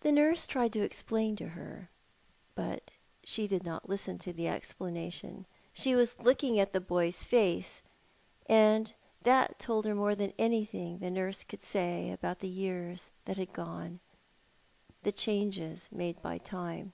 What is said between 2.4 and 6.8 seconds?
but she did not listen to the explanation. She was looking at the